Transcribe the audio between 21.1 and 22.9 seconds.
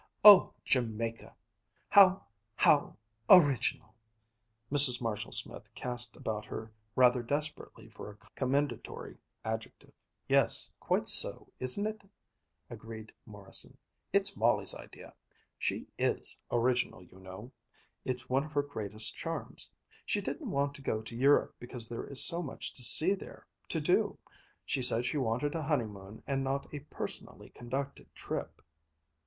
Europe because there is so much to